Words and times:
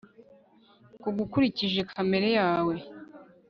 Kugwa 1.01 1.21
ukurikije 1.25 1.81
kamere 1.91 2.29
yawe 2.37 2.75